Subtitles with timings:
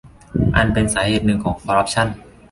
[0.55, 2.07] อันเป็นสาเหตุหนึ่งของคอร์รัปชั่น